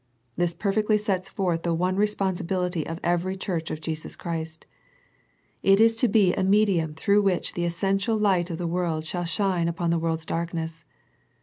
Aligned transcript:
This 0.35 0.55
perfectly 0.55 0.97
sets 0.97 1.29
forth 1.29 1.61
the 1.61 1.75
one 1.75 1.95
responsibility 1.95 2.87
of 2.87 2.99
every 3.03 3.37
church 3.37 3.69
of 3.69 3.81
Jesus 3.81 4.15
Christ. 4.15 4.65
It 5.61 5.79
is 5.79 5.95
to 5.97 6.07
be 6.07 6.33
a 6.33 6.43
medium 6.43 6.95
through 6.95 7.21
which 7.21 7.53
the 7.53 7.67
essen 7.67 7.99
tial 7.99 8.19
Light 8.19 8.49
of 8.49 8.57
the 8.57 8.65
world 8.65 9.05
shall 9.05 9.25
shine 9.25 9.67
upon 9.67 9.91
the 9.91 9.99
world's 9.99 10.25
darkness. 10.25 10.85